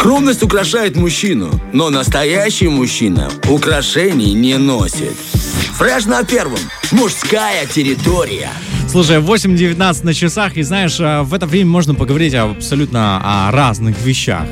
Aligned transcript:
Скромность 0.00 0.42
украшает 0.42 0.96
мужчину, 0.96 1.50
но 1.74 1.90
настоящий 1.90 2.68
мужчина 2.68 3.30
украшений 3.50 4.32
не 4.32 4.56
носит. 4.56 5.12
Фреш 5.74 6.06
на 6.06 6.24
первом. 6.24 6.58
Мужская 6.90 7.66
территория. 7.66 8.48
Слушай, 8.88 9.18
8.19 9.18 10.04
на 10.06 10.14
часах, 10.14 10.56
и 10.56 10.62
знаешь, 10.62 10.98
э, 11.00 11.20
в 11.20 11.34
это 11.34 11.46
время 11.46 11.68
можно 11.68 11.94
поговорить 11.94 12.32
абсолютно 12.32 13.20
о 13.22 13.52
разных 13.52 14.00
вещах. 14.00 14.46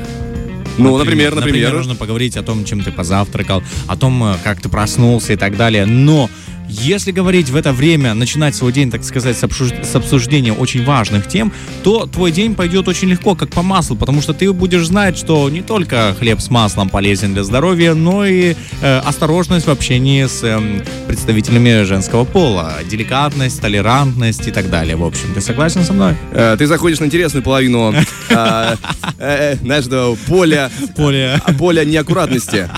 Ну, 0.77 0.95
например, 0.99 1.33
например. 1.33 1.63
Например, 1.63 1.73
можно 1.77 1.95
поговорить 1.95 2.37
о 2.37 2.43
том, 2.43 2.63
чем 2.63 2.83
ты 2.83 2.91
позавтракал, 2.91 3.63
о 3.87 3.97
том, 3.97 4.23
э, 4.23 4.35
как 4.43 4.61
ты 4.61 4.69
проснулся 4.69 5.33
и 5.33 5.35
так 5.35 5.57
далее. 5.57 5.87
Но 5.87 6.29
если 6.69 7.11
говорить 7.11 7.49
в 7.49 7.55
это 7.55 7.73
время, 7.73 8.13
начинать 8.13 8.55
свой 8.55 8.71
день, 8.71 8.91
так 8.91 9.03
сказать, 9.03 9.37
с, 9.37 9.43
обсуж- 9.43 9.83
с 9.83 9.95
обсуждения 9.95 10.53
очень 10.53 10.85
важных 10.85 11.27
тем, 11.27 11.51
то 11.83 12.05
твой 12.05 12.31
день 12.31 12.55
пойдет 12.55 12.87
очень 12.87 13.09
легко, 13.09 13.35
как 13.35 13.49
по 13.49 13.61
маслу, 13.63 13.95
потому 13.95 14.21
что 14.21 14.33
ты 14.33 14.51
будешь 14.53 14.85
знать, 14.87 15.17
что 15.17 15.49
не 15.49 15.61
только 15.61 16.15
хлеб 16.19 16.39
с 16.39 16.49
маслом 16.49 16.89
полезен 16.89 17.33
для 17.33 17.43
здоровья, 17.43 17.93
но 17.93 18.25
и 18.25 18.55
э, 18.81 18.99
осторожность 18.99 19.67
в 19.67 19.71
общении 19.71 20.25
с 20.25 20.41
э, 20.43 20.59
представителями 21.07 21.83
женского 21.83 22.23
пола, 22.23 22.75
деликатность, 22.89 23.61
толерантность 23.61 24.47
и 24.47 24.51
так 24.51 24.69
далее. 24.69 24.95
В 24.95 25.03
общем, 25.03 25.33
ты 25.33 25.41
согласен 25.41 25.83
со 25.83 25.93
мной? 25.93 26.15
Э, 26.31 26.55
Ты 26.57 26.67
заходишь 26.67 26.99
на 26.99 27.05
интересную 27.05 27.43
половину 27.43 27.93
а, 28.31 28.75
э, 29.17 29.53
э, 29.53 29.55
знаешь, 29.55 29.85
этого 29.85 30.15
поля, 30.27 30.69
а, 30.97 31.53
поля 31.53 31.83
неаккуратности. 31.85 32.69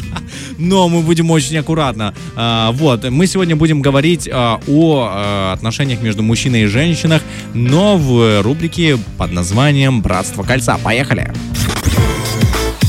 Но 0.58 0.90
мы 0.90 1.02
будем 1.02 1.30
очень 1.32 1.58
аккуратно. 1.58 2.14
А, 2.36 2.72
вот, 2.72 3.10
мы 3.10 3.28
сегодня 3.28 3.56
будем 3.56 3.82
говорить 3.82 4.30
а, 4.32 4.60
о 4.68 5.08
а, 5.10 5.54
отношениях 5.54 6.02
между 6.02 6.24
мужчиной 6.24 6.64
и 6.64 6.66
женщиной, 6.66 7.20
но 7.54 7.98
в 7.98 8.42
рубрике 8.42 8.98
под 9.18 9.32
названием 9.32 10.02
«Братство 10.02 10.44
кольца». 10.44 10.78
Поехали! 10.84 11.32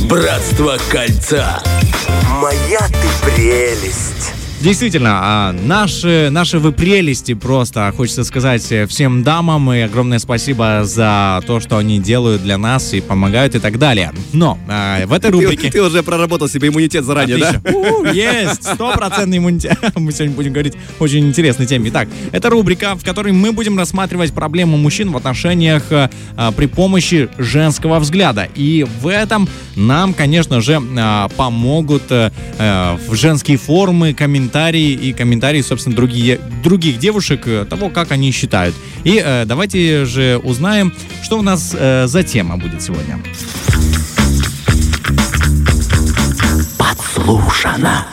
Братство 0.08 0.76
кольца. 0.90 1.62
Моя 2.40 2.80
ты 2.88 3.30
прелесть. 3.30 4.41
Действительно, 4.62 5.10
а, 5.14 5.52
наши, 5.52 6.28
наши 6.30 6.60
вы 6.60 6.70
прелести 6.70 7.34
просто, 7.34 7.92
хочется 7.96 8.22
сказать 8.22 8.70
э, 8.70 8.86
всем 8.86 9.24
дамам, 9.24 9.72
и 9.72 9.80
огромное 9.80 10.20
спасибо 10.20 10.82
за 10.84 11.42
то, 11.48 11.58
что 11.58 11.78
они 11.78 11.98
делают 11.98 12.44
для 12.44 12.58
нас 12.58 12.94
и 12.94 13.00
помогают 13.00 13.56
и 13.56 13.58
так 13.58 13.80
далее. 13.80 14.12
Но 14.32 14.60
а, 14.68 15.04
в 15.04 15.12
этой 15.12 15.32
Ты, 15.32 15.36
рубрике... 15.36 15.68
ты 15.68 15.82
уже 15.82 16.04
проработал 16.04 16.48
себе 16.48 16.68
иммунитет 16.68 17.04
заранее, 17.04 17.38
да? 17.38 17.48
Отлично. 17.48 17.76
У, 17.76 18.04
Есть! 18.04 18.62
Стопроцентный 18.62 19.38
иммунитет. 19.38 19.78
Мы 19.96 20.12
сегодня 20.12 20.36
будем 20.36 20.52
говорить 20.52 20.74
очень 21.00 21.26
интересной 21.26 21.66
теме. 21.66 21.88
Итак, 21.88 22.08
это 22.30 22.48
рубрика, 22.48 22.94
в 22.94 23.04
которой 23.04 23.32
мы 23.32 23.50
будем 23.50 23.76
рассматривать 23.76 24.32
проблему 24.32 24.76
мужчин 24.76 25.10
в 25.10 25.16
отношениях 25.16 25.82
э, 25.90 26.08
а, 26.36 26.52
при 26.52 26.66
помощи 26.66 27.28
женского 27.36 27.98
взгляда. 27.98 28.46
И 28.54 28.86
в 29.00 29.08
этом 29.08 29.48
нам, 29.74 30.14
конечно 30.14 30.60
же, 30.60 30.80
а, 30.98 31.28
помогут 31.30 32.04
э, 32.10 32.30
э, 32.58 32.98
женские 33.10 33.56
формы, 33.56 34.14
комментарии 34.14 34.51
и 34.56 35.12
комментарии, 35.12 35.62
собственно, 35.62 35.96
другие, 35.96 36.38
других 36.62 36.98
девушек, 36.98 37.46
э, 37.46 37.64
того, 37.68 37.88
как 37.88 38.12
они 38.12 38.30
считают. 38.32 38.74
И 39.04 39.20
э, 39.24 39.44
давайте 39.46 40.04
же 40.04 40.38
узнаем, 40.42 40.92
что 41.22 41.38
у 41.38 41.42
нас 41.42 41.74
э, 41.78 42.06
за 42.06 42.22
тема 42.22 42.56
будет 42.56 42.82
сегодня. 42.82 43.18
Подслушано. 46.78 48.06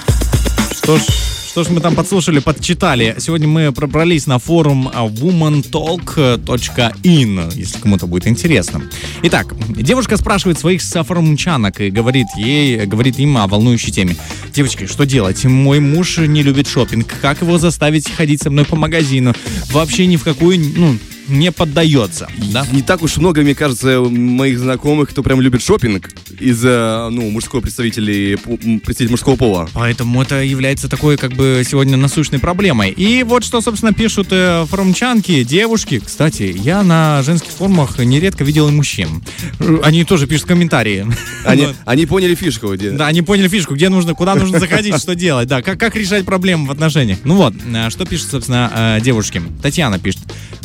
Что 0.72 0.98
ж, 0.98 1.02
что 1.50 1.64
ж 1.64 1.70
мы 1.70 1.82
там 1.82 1.96
подслушали, 1.96 2.38
подчитали. 2.38 3.16
Сегодня 3.18 3.48
мы 3.48 3.72
пробрались 3.72 4.28
на 4.28 4.38
форум 4.38 4.88
а, 4.94 5.08
womantalk.in, 5.08 7.56
если 7.56 7.80
кому-то 7.80 8.06
будет 8.06 8.28
интересно. 8.28 8.84
Итак, 9.24 9.56
девушка 9.68 10.18
спрашивает 10.18 10.60
своих 10.60 10.84
софорумчанок 10.84 11.82
и 11.82 11.90
говорит 11.90 12.28
ей, 12.38 12.86
говорит 12.86 13.18
им 13.18 13.36
о 13.38 13.48
волнующей 13.48 13.92
теме. 13.92 14.16
Девочки, 14.54 14.86
что 14.86 15.08
делать? 15.08 15.44
Мой 15.46 15.80
муж 15.80 16.20
не 16.20 16.44
любит 16.44 16.68
шопинг. 16.68 17.08
Как 17.20 17.42
его 17.42 17.58
заставить 17.58 18.12
ходить 18.12 18.44
со 18.44 18.52
мной 18.52 18.66
по 18.66 18.76
магазину? 18.76 19.34
Вообще 19.72 20.06
ни 20.06 20.18
в 20.18 20.24
какую, 20.24 20.60
ну, 20.60 21.00
не 21.30 21.52
поддается. 21.52 22.28
Да? 22.52 22.66
Не 22.72 22.82
так 22.82 23.02
уж 23.02 23.18
много, 23.18 23.42
мне 23.42 23.56
кажется, 23.56 24.00
моих 24.02 24.60
знакомых, 24.60 25.10
кто 25.10 25.24
прям 25.24 25.42
любит 25.42 25.62
шопинг 25.64 26.10
из, 26.40 26.64
э, 26.66 27.10
ну, 27.12 27.30
мужского 27.30 27.60
м, 27.60 27.64
представителей 27.64 29.10
мужского 29.10 29.36
пола. 29.36 29.70
Поэтому 29.74 30.22
это 30.22 30.42
является 30.44 30.88
такой, 30.90 31.18
как 31.18 31.34
бы, 31.34 31.64
сегодня 31.70 31.98
насущной 31.98 32.40
проблемой. 32.40 32.90
И 32.92 33.24
вот 33.24 33.44
что, 33.44 33.62
собственно, 33.62 33.94
пишут 33.94 34.28
э, 34.32 34.66
форумчанки, 34.70 35.44
девушки. 35.44 36.02
Кстати, 36.06 36.54
я 36.58 36.84
на 36.84 37.22
женских 37.24 37.52
форумах 37.52 38.00
нередко 38.00 38.44
видел 38.44 38.68
и 38.68 38.72
мужчин. 38.72 39.24
Э, 39.60 39.80
Они 39.84 40.04
тоже 40.04 40.28
пишут 40.28 40.48
комментарии. 40.48 41.06
Они, 41.46 41.66
Вот. 41.68 41.76
они 41.86 42.06
поняли 42.06 42.36
фишку. 42.36 42.74
где- 42.74 42.92
Да, 42.92 43.08
они 43.08 43.22
поняли 43.22 43.48
фишку, 43.48 43.76
где 43.76 43.90
нужно, 43.90 44.14
куда 44.16 44.36
нужно 44.36 44.60
заходить, 44.60 44.96
что 45.00 45.16
делать, 45.16 45.48
да, 45.48 45.62
как, 45.62 45.80
как 45.80 45.96
решать 45.96 46.26
проблемы 46.26 46.68
в 46.68 46.72
отношениях. 46.72 47.20
Ну 47.24 47.36
вот, 47.36 47.54
что 47.90 48.06
пишет, 48.06 48.30
собственно, 48.32 49.00
девушки. 49.02 49.42
Татьяна 49.62 50.00
пишет, 50.00 50.20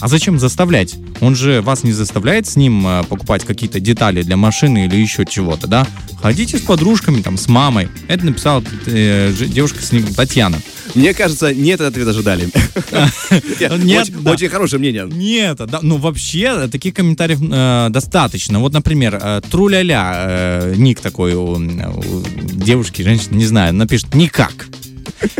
а 0.04 0.09
зачем 0.09 0.38
заставлять? 0.38 0.97
Он 1.22 1.34
же 1.34 1.62
вас 1.62 1.82
не 1.82 1.92
заставляет 1.92 2.47
с 2.47 2.56
ним 2.56 2.87
э, 2.87 3.04
покупать 3.04 3.42
какие-то 3.47 3.81
детали 3.81 4.20
для 4.20 4.37
машины 4.37 4.84
или 4.84 4.97
еще 4.97 5.25
чего-то, 5.25 5.66
да? 5.66 5.87
Ходите 6.20 6.59
с 6.59 6.60
подружками, 6.60 7.22
там, 7.22 7.38
с 7.38 7.48
мамой. 7.48 7.88
Это 8.06 8.26
написала 8.26 8.62
э, 8.84 9.32
девушка 9.32 9.82
с 9.82 9.93
ником 9.93 10.12
Татьяна. 10.12 10.59
Мне 10.94 11.14
кажется, 11.14 11.54
не 11.54 11.70
этот 11.70 11.88
ответ 11.88 12.06
ожидали. 12.06 12.50
Нет, 13.82 14.10
Очень- 14.26 14.50
хорошее 14.50 14.78
мнение. 14.78 15.09
Нет, 15.10 15.56
да, 15.56 15.78
ну 15.81 15.97
вообще 15.97 16.69
таких 16.69 16.93
комментариев 16.93 17.38
э, 17.41 17.87
достаточно. 17.88 18.59
Вот, 18.59 18.75
например, 18.75 19.19
э, 19.19 19.41
Труляля, 19.50 20.12
э, 20.16 20.75
ник 20.76 21.00
такой 21.00 21.32
у 21.32 21.56
девушки, 22.43 23.00
женщины, 23.00 23.37
не 23.37 23.47
знаю, 23.47 23.72
напишет 23.72 24.14
«никак». 24.14 24.66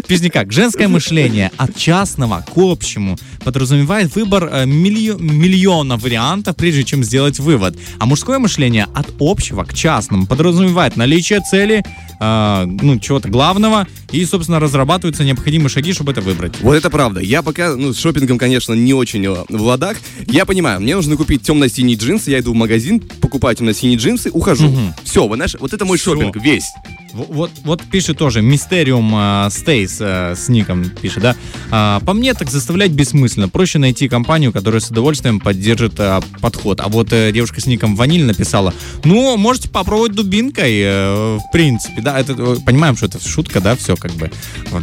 Пишет 0.07 0.25
никак. 0.25 0.53
Женское 0.53 0.89
мышление 0.89 1.51
от 1.57 1.77
частного 1.77 2.45
к 2.47 2.57
общему 2.57 3.17
подразумевает 3.45 4.15
выбор 4.15 4.49
э, 4.53 4.65
миллио- 4.65 5.21
миллиона 5.21 5.97
вариантов, 5.97 6.57
прежде 6.57 6.85
чем 6.85 7.05
сделать 7.05 7.39
вывод. 7.39 7.77
А 7.99 8.07
мужское 8.07 8.39
мышление 8.39 8.87
от 8.95 9.07
общего 9.21 9.65
к 9.65 9.75
частному 9.75 10.27
подразумевает 10.27 10.97
наличие 10.97 11.41
цели, 11.41 11.83
э, 12.21 12.65
ну, 12.67 12.99
чего-то 12.99 13.29
главного, 13.29 13.87
и, 14.13 14.25
собственно, 14.25 14.61
разрабатываются 14.61 15.25
необходимые 15.25 15.69
шаги, 15.69 15.93
чтобы 15.93 16.13
это 16.13 16.21
выбрать. 16.21 16.55
Вот 16.61 16.75
это 16.75 16.91
правда. 16.91 17.21
Я 17.21 17.43
пока, 17.43 17.75
ну, 17.77 17.93
с 17.93 17.99
шопингом, 17.99 18.39
конечно, 18.39 18.73
не 18.75 18.95
очень 18.95 19.25
э, 19.27 19.35
в 19.49 19.63
ладах. 19.63 19.97
Я 20.27 20.45
понимаю, 20.45 20.81
мне 20.81 20.95
нужно 20.95 21.17
купить 21.17 21.43
темно-синие 21.43 21.97
джинсы, 21.97 22.31
я 22.31 22.41
иду 22.41 22.53
в 22.53 22.57
магазин, 22.57 23.01
покупаю 23.01 23.57
темно-синие 23.57 23.99
джинсы, 23.99 24.31
ухожу. 24.31 24.69
Все, 25.05 25.27
вы 25.27 25.37
знаешь, 25.37 25.57
вот 25.59 25.73
это 25.73 25.85
мой 25.85 25.99
шопинг 25.99 26.37
весь. 26.37 26.67
Вот, 27.15 27.51
вот 27.63 27.83
пишет 27.83 28.19
тоже 28.19 28.43
Мистериум 28.43 29.15
э, 29.17 29.49
Стейс 29.51 29.99
э, 30.01 30.35
с 30.37 30.49
ником 30.49 30.91
пишет, 30.91 31.23
да. 31.23 31.37
А, 31.71 32.01
по 32.01 32.13
мне 32.13 32.35
так 32.35 32.51
заставлять 32.51 32.91
бессмысленно. 32.91 33.49
Проще 33.49 33.79
найти 33.79 34.09
компанию, 34.09 34.53
которая 34.53 34.81
с 34.81 34.91
удовольствием 34.91 35.41
поддержит 35.41 35.95
подход. 36.41 36.81
А 36.81 36.89
вот 36.89 37.13
э, 37.13 37.33
девушка 37.33 37.61
с 37.61 37.67
ником 37.67 37.97
Ваниль 37.97 38.25
написала, 38.25 38.75
ну, 39.05 39.37
можете 39.37 39.69
попробовать 39.69 40.13
дубинкой, 40.13 40.81
э, 40.81 41.39
в 41.39 41.53
принципе, 41.53 42.03
да. 42.03 42.19
Это, 42.19 42.33
э, 42.33 42.57
понимаем, 42.65 42.97
что 42.97 43.07
это 43.07 43.27
шутка, 43.27 43.61
да, 43.61 43.77
все 43.77 43.97
как 43.97 44.13
бы. 44.13 44.31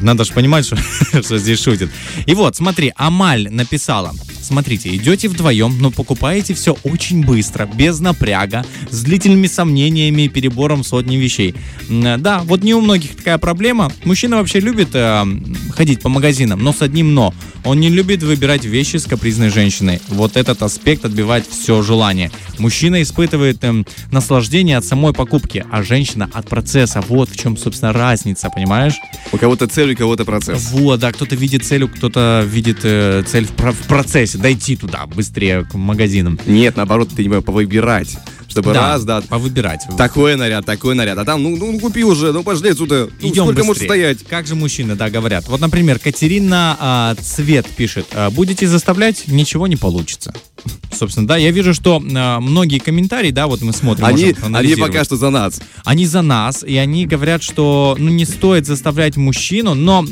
Надо 0.01 0.23
же 0.23 0.33
понимать, 0.33 0.65
что, 0.65 0.77
что 1.21 1.37
здесь 1.37 1.61
шутит. 1.61 1.89
И 2.25 2.33
вот, 2.33 2.55
смотри, 2.55 2.93
Амаль 2.95 3.49
написала, 3.49 4.13
смотрите, 4.41 4.95
идете 4.95 5.27
вдвоем, 5.27 5.77
но 5.79 5.91
покупаете 5.91 6.53
все 6.53 6.77
очень 6.83 7.25
быстро, 7.25 7.69
без 7.73 7.99
напряга, 7.99 8.65
с 8.89 9.01
длительными 9.03 9.47
сомнениями 9.47 10.23
и 10.23 10.29
перебором 10.29 10.83
сотни 10.83 11.17
вещей. 11.17 11.55
Да, 11.89 12.41
вот 12.45 12.63
не 12.63 12.73
у 12.73 12.81
многих 12.81 13.15
такая 13.15 13.37
проблема. 13.37 13.91
Мужчина 14.03 14.37
вообще 14.37 14.59
любит 14.59 14.89
э, 14.93 15.25
ходить 15.71 16.01
по 16.01 16.09
магазинам, 16.09 16.59
но 16.59 16.73
с 16.73 16.81
одним 16.81 17.13
но. 17.13 17.33
Он 17.63 17.79
не 17.79 17.89
любит 17.89 18.23
выбирать 18.23 18.65
вещи 18.65 18.97
с 18.97 19.05
капризной 19.05 19.49
женщиной. 19.49 20.01
Вот 20.07 20.35
этот 20.35 20.63
аспект 20.63 21.05
отбивает 21.05 21.45
все 21.47 21.81
желание. 21.83 22.31
Мужчина 22.57 23.01
испытывает 23.01 23.63
эм, 23.63 23.85
наслаждение 24.11 24.77
от 24.77 24.85
самой 24.85 25.13
покупки, 25.13 25.63
а 25.71 25.83
женщина 25.83 26.29
от 26.33 26.49
процесса. 26.49 27.03
Вот 27.07 27.29
в 27.29 27.37
чем, 27.37 27.57
собственно, 27.57 27.93
разница, 27.93 28.49
понимаешь? 28.49 28.95
У 29.31 29.37
кого-то 29.37 29.67
цель, 29.67 29.93
у 29.93 29.95
кого-то 29.95 30.25
процесс. 30.25 30.71
Вот, 30.71 30.99
да, 30.99 31.11
кто-то 31.11 31.35
видит 31.35 31.63
цель, 31.63 31.87
кто-то 31.87 32.43
видит 32.47 32.79
э, 32.83 33.23
цель 33.27 33.45
в, 33.45 33.51
в 33.51 33.87
процессе, 33.87 34.30
дойти 34.37 34.75
туда 34.75 35.05
быстрее 35.05 35.63
к 35.63 35.73
магазинам. 35.75 36.39
Нет, 36.45 36.77
наоборот, 36.77 37.09
ты 37.09 37.15
не 37.15 37.23
понимаю, 37.23 37.41
повыбирать. 37.41 38.17
Чтобы 38.51 38.73
Да, 38.73 38.93
раз, 38.93 39.03
да, 39.03 39.21
повыбирать. 39.21 39.81
такой 39.97 40.35
наряд, 40.35 40.65
такой 40.65 40.93
наряд. 40.93 41.17
А 41.17 41.25
там, 41.25 41.41
ну, 41.41 41.55
ну 41.55 41.79
купи 41.79 42.03
уже, 42.03 42.33
ну 42.33 42.43
пошли 42.43 42.71
отсюда. 42.71 43.09
Ну, 43.21 43.27
Идем 43.29 43.43
сколько 43.43 43.63
может 43.63 43.83
быстрее. 43.83 43.87
стоять? 43.87 44.17
Как 44.27 44.45
же 44.45 44.55
мужчины, 44.55 44.95
да, 44.95 45.09
говорят. 45.09 45.47
Вот, 45.47 45.59
например, 45.61 45.99
Катерина 45.99 46.75
а, 46.79 47.15
Цвет 47.15 47.65
пишет, 47.67 48.07
а, 48.13 48.29
будете 48.29 48.67
заставлять, 48.67 49.27
ничего 49.27 49.67
не 49.67 49.77
получится. 49.77 50.33
Собственно, 50.91 51.27
да, 51.27 51.37
я 51.37 51.51
вижу, 51.51 51.73
что 51.73 52.03
а, 52.15 52.39
многие 52.39 52.79
комментарии, 52.79 53.31
да, 53.31 53.47
вот 53.47 53.61
мы 53.61 53.73
смотрим, 53.73 54.05
Они, 54.05 54.35
они 54.41 54.75
пока 54.75 55.03
что 55.03 55.15
за 55.15 55.29
нас. 55.29 55.61
Они 55.85 56.05
за 56.05 56.21
нас, 56.21 56.63
и 56.63 56.75
они 56.77 57.05
говорят, 57.05 57.41
что 57.41 57.95
ну, 57.97 58.09
не 58.09 58.25
стоит 58.25 58.65
заставлять 58.67 59.17
мужчину, 59.17 59.73
но 59.73 60.05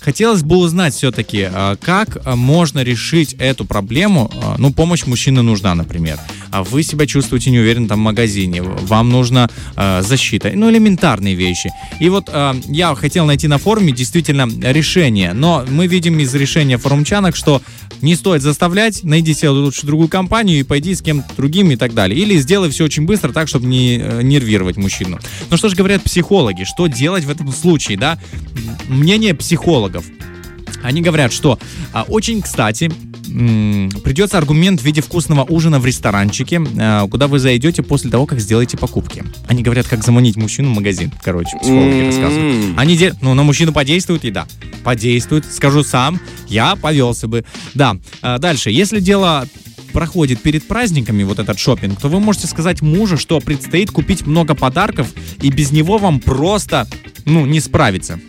хотелось 0.00 0.42
бы 0.42 0.56
узнать 0.56 0.94
все-таки, 0.94 1.48
а, 1.50 1.76
как 1.76 2.18
а, 2.24 2.36
можно 2.36 2.82
решить 2.82 3.34
эту 3.38 3.64
проблему. 3.64 4.30
Ну, 4.58 4.72
помощь 4.72 5.06
мужчины 5.06 5.42
нужна, 5.42 5.74
например. 5.74 6.18
А 6.54 6.62
вы 6.62 6.84
себя 6.84 7.04
чувствуете 7.04 7.50
неуверенно 7.50 7.88
там 7.88 7.98
в 7.98 8.02
магазине, 8.02 8.62
вам 8.62 9.10
нужна 9.10 9.50
э, 9.76 10.02
защита, 10.02 10.52
ну, 10.54 10.70
элементарные 10.70 11.34
вещи. 11.34 11.72
И 11.98 12.08
вот 12.08 12.30
э, 12.32 12.54
я 12.66 12.94
хотел 12.94 13.26
найти 13.26 13.48
на 13.48 13.58
форуме 13.58 13.92
действительно 13.92 14.48
решение, 14.62 15.32
но 15.32 15.64
мы 15.68 15.88
видим 15.88 16.16
из 16.20 16.32
решения 16.32 16.78
форумчанок, 16.78 17.34
что 17.34 17.60
не 18.02 18.14
стоит 18.14 18.42
заставлять, 18.42 19.02
найди 19.02 19.34
себе 19.34 19.48
лучше 19.48 19.84
другую 19.84 20.08
компанию 20.08 20.60
и 20.60 20.62
пойди 20.62 20.94
с 20.94 21.02
кем-то 21.02 21.34
другим 21.36 21.72
и 21.72 21.76
так 21.76 21.92
далее. 21.92 22.16
Или 22.16 22.36
сделай 22.36 22.70
все 22.70 22.84
очень 22.84 23.04
быстро 23.04 23.32
так, 23.32 23.48
чтобы 23.48 23.66
не 23.66 23.98
э, 23.98 24.22
нервировать 24.22 24.76
мужчину. 24.76 25.18
Ну 25.50 25.56
что 25.56 25.68
же 25.68 25.74
говорят 25.74 26.04
психологи, 26.04 26.62
что 26.62 26.86
делать 26.86 27.24
в 27.24 27.30
этом 27.30 27.50
случае, 27.50 27.98
да? 27.98 28.16
Мнение 28.86 29.34
психологов. 29.34 30.04
Они 30.84 31.00
говорят, 31.00 31.32
что 31.32 31.58
а, 31.92 32.02
очень 32.02 32.42
кстати 32.42 32.92
придется 33.34 34.38
аргумент 34.38 34.80
в 34.80 34.84
виде 34.84 35.00
вкусного 35.00 35.42
ужина 35.42 35.80
в 35.80 35.86
ресторанчике, 35.86 36.62
а, 36.78 37.08
куда 37.08 37.26
вы 37.26 37.40
зайдете 37.40 37.82
после 37.82 38.10
того, 38.10 38.26
как 38.26 38.38
сделаете 38.38 38.76
покупки. 38.76 39.24
Они 39.48 39.62
говорят, 39.62 39.88
как 39.88 40.04
заманить 40.04 40.36
мужчину 40.36 40.70
в 40.70 40.76
магазин. 40.76 41.12
Короче, 41.22 41.58
психологи 41.58 42.06
рассказывают. 42.06 42.78
Они 42.78 42.96
де... 42.96 43.14
ну, 43.20 43.34
на 43.34 43.42
мужчину 43.42 43.72
подействует 43.72 44.24
и 44.24 44.30
да, 44.30 44.46
подействует. 44.84 45.44
Скажу 45.44 45.82
сам, 45.82 46.20
я 46.48 46.76
повелся 46.76 47.26
бы. 47.26 47.44
Да, 47.74 47.96
а, 48.22 48.38
дальше. 48.38 48.70
Если 48.70 49.00
дело 49.00 49.48
проходит 49.92 50.40
перед 50.40 50.66
праздниками, 50.66 51.24
вот 51.24 51.38
этот 51.40 51.58
шопинг, 51.58 52.00
то 52.00 52.08
вы 52.08 52.20
можете 52.20 52.46
сказать 52.46 52.82
мужу, 52.82 53.16
что 53.16 53.40
предстоит 53.40 53.90
купить 53.90 54.26
много 54.26 54.54
подарков, 54.54 55.08
и 55.40 55.50
без 55.50 55.72
него 55.72 55.98
вам 55.98 56.20
просто, 56.20 56.86
ну, 57.24 57.46
не 57.46 57.60
справиться. 57.60 58.20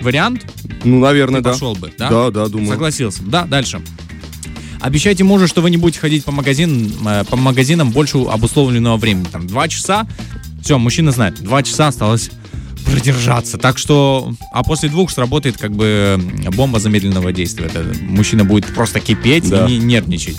Вариант? 0.00 0.46
Ну, 0.84 0.98
наверное, 0.98 1.40
Ты 1.40 1.44
да. 1.44 1.52
Пошел 1.52 1.74
бы, 1.74 1.92
да? 1.96 2.08
Да, 2.08 2.30
да, 2.30 2.48
думаю. 2.48 2.70
Согласился. 2.70 3.22
Да, 3.22 3.44
дальше. 3.44 3.80
Обещайте 4.82 5.22
мужу, 5.22 5.46
что 5.46 5.62
вы 5.62 5.70
не 5.70 5.76
будете 5.76 6.00
ходить 6.00 6.24
по, 6.24 6.32
магазин, 6.32 6.92
э, 7.06 7.24
по 7.24 7.36
магазинам 7.36 7.92
больше 7.92 8.18
обусловленного 8.18 8.96
времени. 8.96 9.26
Там 9.30 9.46
два 9.46 9.68
часа. 9.68 10.08
Все, 10.60 10.76
мужчина 10.76 11.12
знает. 11.12 11.40
Два 11.40 11.62
часа 11.62 11.86
осталось 11.86 12.30
продержаться. 12.84 13.58
Так 13.58 13.78
что, 13.78 14.34
а 14.52 14.64
после 14.64 14.88
двух 14.88 15.12
сработает 15.12 15.56
как 15.56 15.72
бы 15.72 16.20
бомба 16.56 16.80
замедленного 16.80 17.32
действия. 17.32 17.66
Это 17.66 17.84
мужчина 18.00 18.44
будет 18.44 18.66
просто 18.74 18.98
кипеть 18.98 19.48
да. 19.48 19.66
и 19.66 19.78
нервничать. 19.78 20.36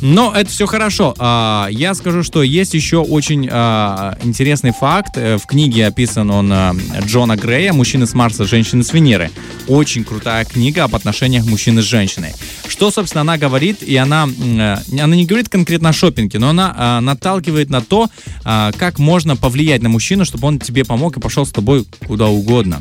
Но 0.00 0.32
это 0.34 0.50
все 0.50 0.66
хорошо. 0.66 1.14
А, 1.18 1.68
я 1.70 1.94
скажу, 1.94 2.22
что 2.22 2.42
есть 2.42 2.74
еще 2.74 2.98
очень 2.98 3.48
а, 3.50 4.16
интересный 4.22 4.72
факт. 4.72 5.16
Э, 5.16 5.38
в 5.38 5.46
книге 5.46 5.86
описан 5.86 6.30
он 6.30 6.52
а, 6.52 6.74
Джона 7.04 7.36
Грея 7.36 7.72
«Мужчины 7.72 8.06
с 8.06 8.14
Марса, 8.14 8.44
женщины 8.44 8.84
с 8.84 8.92
Венеры». 8.92 9.30
Очень 9.66 10.04
крутая 10.04 10.44
книга 10.44 10.84
об 10.84 10.94
отношениях 10.94 11.46
мужчины 11.46 11.82
с 11.82 11.84
женщиной. 11.84 12.32
Что, 12.68 12.90
собственно, 12.90 13.22
она 13.22 13.38
говорит, 13.38 13.82
и 13.82 13.96
она, 13.96 14.28
э, 14.28 14.76
она 15.00 15.16
не 15.16 15.24
говорит 15.24 15.48
конкретно 15.48 15.90
о 15.90 15.92
шопинге, 15.92 16.38
но 16.38 16.50
она 16.50 17.00
наталкивает 17.00 17.70
на 17.70 17.80
то, 17.80 18.08
как 18.42 18.98
можно 18.98 19.36
повлиять 19.36 19.82
на 19.82 19.88
мужчину, 19.88 20.24
чтобы 20.24 20.48
он 20.48 20.58
тебе 20.58 20.84
помог 20.84 21.16
и 21.16 21.20
пошел 21.20 21.46
с 21.46 21.50
тобой 21.50 21.84
куда 22.06 22.26
угодно. 22.26 22.80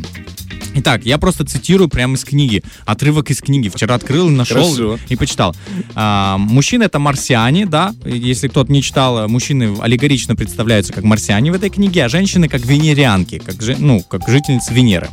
Итак, 0.76 1.06
я 1.06 1.18
просто 1.18 1.46
цитирую 1.46 1.88
прямо 1.88 2.16
из 2.16 2.24
книги. 2.24 2.64
Отрывок 2.86 3.30
из 3.30 3.42
книги. 3.42 3.70
Вчера 3.70 3.96
открыл, 3.96 4.30
нашел 4.30 4.64
Хорошо. 4.64 5.00
и 5.10 5.16
почитал. 5.16 5.56
А, 5.96 6.38
мужчины 6.38 6.84
это 6.84 7.00
марсиане, 7.00 7.66
да. 7.66 7.94
Если 8.06 8.48
кто-то 8.48 8.72
не 8.72 8.82
читал, 8.82 9.28
мужчины 9.28 9.76
аллегорично 9.80 10.36
представляются 10.36 10.94
как 10.94 11.04
марсиане 11.04 11.52
в 11.52 11.56
этой 11.56 11.70
книге, 11.70 12.06
а 12.06 12.10
женщины 12.10 12.48
как 12.48 12.66
венерианки, 12.66 13.40
как, 13.40 13.56
ну, 13.80 14.02
как 14.02 14.28
жительницы 14.28 14.74
Венеры. 14.74 15.10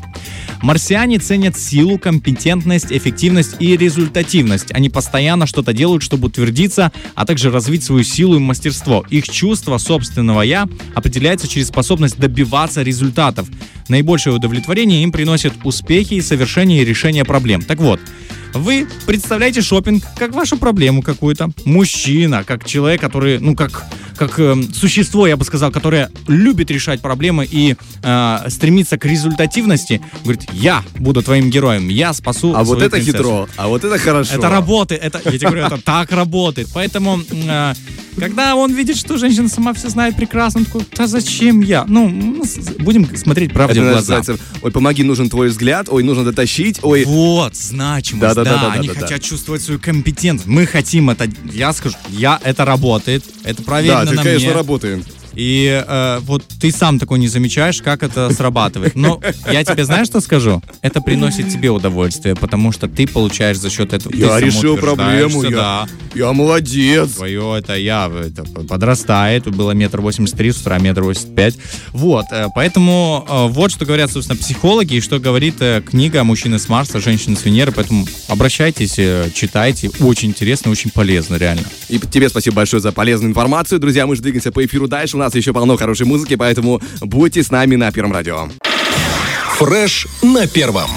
Марсиане 0.63 1.19
ценят 1.19 1.59
силу, 1.59 1.99
компетентность, 1.99 2.93
эффективность 2.93 3.57
и 3.61 3.77
результативность. 3.77 4.73
Они 4.73 4.91
постоянно 4.91 5.47
что-то 5.47 5.73
делают, 5.73 6.03
чтобы 6.03 6.29
утвердиться, 6.29 6.93
а 7.15 7.25
также 7.25 7.51
развить 7.51 7.83
свою 7.83 8.05
силу 8.05 8.37
и 8.37 8.41
мастерство. 8.41 9.05
Их 9.09 9.29
чувство 9.29 9.79
собственного 9.79 10.43
«я» 10.43 10.69
определяется 10.95 11.49
через 11.49 11.69
способность 11.69 12.19
добиваться 12.19 12.83
результатов. 12.83 13.49
Наибольшее 13.89 14.35
удовлетворение 14.35 15.03
им 15.03 15.11
приносят 15.51 15.65
успехи 15.65 16.15
и 16.15 16.21
совершение 16.21 16.85
решения 16.85 17.25
проблем. 17.25 17.63
Так 17.63 17.79
вот, 17.79 18.01
вы 18.55 18.87
представляете 19.07 19.63
шопинг 19.63 20.05
как 20.17 20.35
вашу 20.35 20.57
проблему 20.57 21.03
какую-то. 21.03 21.51
Мужчина, 21.65 22.45
как 22.45 22.65
человек, 22.65 23.01
который, 23.01 23.39
ну, 23.39 23.55
как 23.55 23.85
как 24.17 24.39
э, 24.39 24.55
существо, 24.75 25.27
я 25.27 25.39
бы 25.39 25.47
сказал, 25.47 25.71
которое 25.73 26.11
любит 26.29 26.71
решать 26.71 27.01
проблемы 27.01 27.49
и 27.51 27.75
э, 28.03 28.39
стремится 28.49 28.99
к 28.99 29.07
результативности, 29.07 30.03
говорит, 30.25 30.43
я 30.53 30.85
буду 30.99 31.23
твоим 31.23 31.49
героем, 31.49 31.89
я 31.89 32.13
спасу 32.13 32.55
А 32.55 32.63
вот 32.63 32.83
это 32.83 32.91
принцессу. 32.91 33.17
хитро, 33.17 33.49
а 33.57 33.69
вот 33.69 33.83
это 33.83 33.97
хорошо. 33.97 34.35
Это 34.35 34.51
работает, 34.51 35.03
это, 35.03 35.23
я 35.25 35.39
тебе 35.39 35.49
говорю, 35.49 35.65
это 35.65 35.79
так 35.79 36.13
работает. 36.13 36.69
Поэтому 36.75 37.19
э, 37.31 37.73
когда 38.19 38.55
он 38.57 38.73
видит, 38.73 38.97
что 38.97 39.17
женщина 39.17 39.49
сама 39.49 39.73
все 39.73 39.89
знает 39.89 40.17
прекрасно, 40.17 40.61
он 40.61 40.67
такой, 40.67 40.83
да 40.97 41.07
зачем 41.07 41.61
я? 41.61 41.85
Ну, 41.87 42.43
будем 42.79 43.17
смотреть 43.17 43.53
правде 43.53 43.81
в 43.81 43.85
глаза. 43.85 44.23
Ой, 44.63 44.71
помоги, 44.71 45.03
нужен 45.03 45.29
твой 45.29 45.49
взгляд, 45.49 45.89
ой, 45.91 46.03
нужно 46.03 46.25
дотащить, 46.25 46.79
ой. 46.83 47.05
Вот, 47.05 47.57
значимость, 47.57 48.21
да, 48.21 48.35
да, 48.35 48.45
да, 48.45 48.51
да, 48.51 48.61
да 48.69 48.73
они 48.73 48.89
да, 48.89 48.95
хотят 48.95 49.11
да. 49.11 49.19
чувствовать 49.19 49.63
свою 49.63 49.81
компетентность. 49.81 50.49
Мы 50.49 50.67
хотим 50.67 51.11
это, 51.11 51.29
я 51.53 51.73
скажу, 51.73 51.97
я, 52.09 52.41
это 52.43 52.65
работает, 52.65 53.25
это 53.45 53.63
проверено 53.63 54.05
да, 54.05 54.11
ты, 54.11 54.17
на 54.17 54.23
конечно, 54.23 54.47
мне. 54.47 54.57
работаем. 54.57 55.05
И 55.41 55.83
э, 55.89 56.19
вот 56.21 56.45
ты 56.61 56.71
сам 56.71 56.99
такой 56.99 57.19
не 57.19 57.27
замечаешь, 57.27 57.81
как 57.81 58.03
это 58.03 58.29
срабатывает. 58.31 58.95
Но 58.95 59.23
я 59.51 59.65
тебе 59.65 59.87
знаешь, 59.87 60.07
что 60.07 60.21
скажу? 60.21 60.63
Это 60.83 61.01
приносит 61.01 61.49
тебе 61.49 61.71
удовольствие, 61.71 62.35
потому 62.37 62.73
что 62.73 62.89
ты 62.89 63.07
получаешь 63.07 63.57
за 63.59 63.71
счет 63.71 63.95
этого. 63.95 64.15
Я 64.15 64.39
решил 64.39 64.77
проблему, 64.77 65.43
я, 65.45 65.51
да. 65.51 65.89
я 66.15 66.33
молодец. 66.35 67.13
Твое 67.13 67.57
это 67.59 67.75
я 67.75 68.13
это 68.23 68.43
подрастает. 68.45 69.49
Было 69.49 69.71
метр 69.71 70.03
восемьдесят 70.03 70.37
три, 70.37 70.53
с 70.53 70.59
утра 70.59 70.79
метр 70.79 71.05
восемьдесят 71.05 71.35
пять. 71.35 71.55
Вот, 71.93 72.27
э, 72.33 72.49
поэтому 72.55 73.25
э, 73.27 73.47
вот 73.47 73.71
что 73.71 73.87
говорят, 73.87 74.13
собственно, 74.13 74.39
психологи, 74.39 74.97
и 74.97 75.01
что 75.01 75.19
говорит 75.21 75.55
э, 75.61 75.81
книга 75.81 76.23
«Мужчины 76.23 76.59
с 76.59 76.69
Марса, 76.69 77.01
женщины 77.01 77.35
с 77.35 77.47
Венеры». 77.47 77.73
Поэтому 77.73 78.07
обращайтесь, 78.29 78.99
э, 78.99 79.31
читайте. 79.33 79.91
Очень 80.01 80.29
интересно, 80.29 80.71
очень 80.71 80.91
полезно, 80.91 81.37
реально. 81.37 81.65
И 81.89 81.99
тебе 81.99 82.29
спасибо 82.29 82.57
большое 82.57 82.83
за 82.83 82.93
полезную 82.93 83.31
информацию. 83.31 83.81
Друзья, 83.81 84.07
мы 84.07 84.17
же 84.17 84.21
двигаемся 84.21 84.53
по 84.53 84.63
эфиру 84.63 84.87
дальше 84.87 85.17
нас 85.17 85.30
еще 85.39 85.53
полно 85.53 85.77
хорошей 85.77 86.07
музыки, 86.07 86.37
поэтому 86.37 86.81
будьте 87.01 87.43
с 87.43 87.51
нами 87.51 87.77
на 87.77 87.93
Первом 87.93 88.13
радио. 88.13 88.49
Фреш 89.59 90.07
на 90.23 90.47
Первом. 90.47 90.91